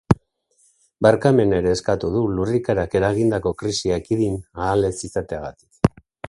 [1.07, 5.97] Barkamena ere eskatu du lurrikarak eragindako krisia ekidin ahal ez izateagatik.